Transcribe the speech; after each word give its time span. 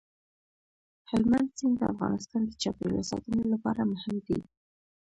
هلمند 1.09 1.49
سیند 1.57 1.75
د 1.79 1.81
افغانستان 1.93 2.41
د 2.45 2.51
چاپیریال 2.61 3.05
ساتنې 3.11 3.45
لپاره 3.53 3.81
مهم 3.93 4.15
دي. 4.27 4.39